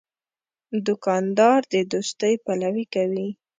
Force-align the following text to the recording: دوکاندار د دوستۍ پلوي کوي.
دوکاندار 0.85 1.59
د 1.73 1.75
دوستۍ 1.91 2.33
پلوي 2.45 2.85
کوي. 2.93 3.29